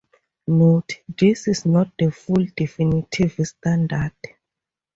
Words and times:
Note: 0.47 1.03
this 1.15 1.47
is 1.47 1.63
not 1.67 1.91
the 1.99 2.09
full 2.09 2.43
definitive 2.57 3.35
standard. 3.45 4.15